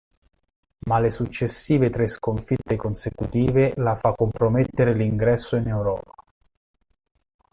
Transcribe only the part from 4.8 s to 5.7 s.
l'ingresso in